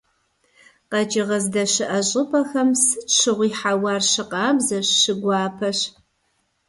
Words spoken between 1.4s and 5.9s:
здэщыӀэ щӀыпӀэхэм сыт щыгъуи хьэуар щыкъабзэщ, щыгуапэщ.